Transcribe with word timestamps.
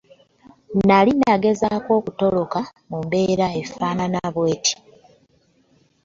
Nali 0.87 1.11
nagezaako 1.19 1.89
okutoloka 1.99 2.59
mu 2.89 2.97
mbeera 3.05 3.47
efaananako 3.61 4.29
bw'eti. 4.37 4.73